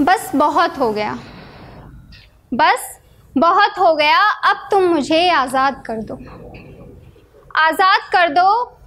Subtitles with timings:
[0.00, 1.18] बस बहुत हो गया।
[2.52, 2.98] बस
[3.34, 6.14] बहुत हो गया, अब तुम मुझे आज़ाद कर दो।
[7.58, 8.46] आज़ाद कर दो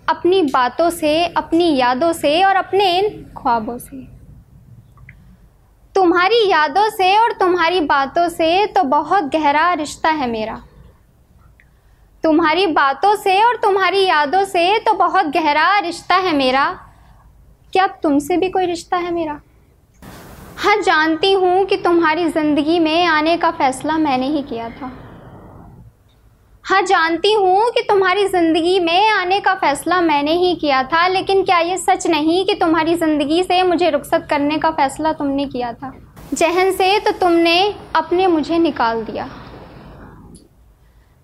[0.09, 4.01] अपनी बातों से, अपनी यादों से और अपने इन ख्वाबों से।
[5.95, 10.61] तुम्हारी यादों से और तुम्हारी बातों से तो बहुत गहरा रिश्ता है मेरा।
[12.23, 16.67] तुम्हारी बातों से और तुम्हारी यादों से तो बहुत गहरा रिश्ता है मेरा।
[17.73, 19.39] क्या तुमसे भी कोई रिश्ता है मेरा?
[20.73, 24.87] हाँ जानती हूँ कि तुम्हारी ज़िंदगी में आने का फ़ैसला मैंने ही किया था।
[26.65, 31.43] हाँ जानती हूँ कि तुम्हारी ज़िंदगी में आने का फ़ैसला मैंने ही किया था, लेकिन
[31.43, 35.73] क्या ये सच नहीं कि तुम्हारी ज़िंदगी से मुझे रुखसत करने का फ़ैसला तुमने किया
[35.73, 35.93] था?
[36.33, 39.29] जहन से तो तुमने अपने मुझे निकाल दिया।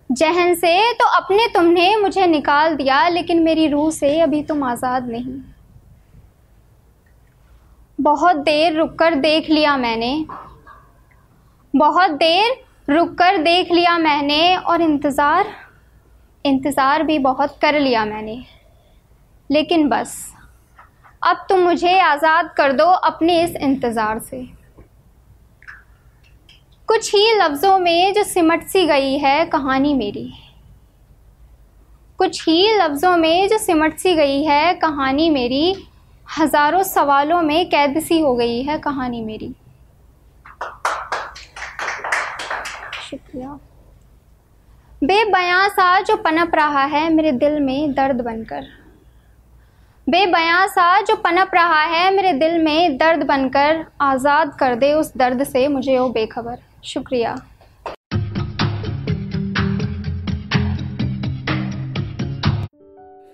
[0.09, 5.09] जहन से तो अपने तुमने मुझे निकाल दिया, लेकिन मेरी रूह से अभी तुम आज़ाद
[5.09, 5.41] नहीं।
[7.99, 10.13] बहुत देर रुक कर देख लिया मैंने।
[11.73, 12.55] बहुत देर
[12.89, 15.47] रुक कर देख लिया मैंने और इंतज़ार
[16.45, 18.43] इंतज़ार भी बहुत कर लिया मैंने।
[19.49, 20.15] लेकिन बस,
[21.21, 24.43] अब तुम मुझे आज़ाद कर दो अपने इस इंतज़ार से।
[26.87, 30.31] कुछ ही लफ्ज़ों में जो सिमट सी गई है कहानी मेरी।
[32.19, 35.75] कुछ ही लफ्ज़ों में जो सिमट सी गई है कहानी मेरी
[36.29, 39.53] हज़ारों सवालों में कैद सी हो गई है कहानी मेरी।
[43.01, 43.57] शुक्रिया।
[45.01, 48.67] बेबयां सा जो पनप रहा है मेरे दिल में दर्द बनकर।
[50.07, 55.11] बेबयां सा जो पनप रहा है मेरे दिल में दर्द बनकर आज़ाद कर दे उस
[55.17, 57.35] दर्द से मुझे वो बेखबर। शुक्रिया।